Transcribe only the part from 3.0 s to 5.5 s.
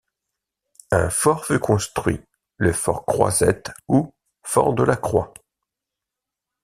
Croisette ou fort de la Croix.